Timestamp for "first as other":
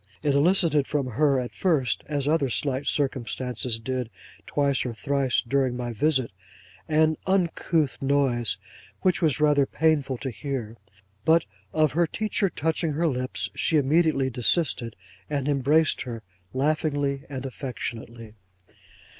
1.53-2.49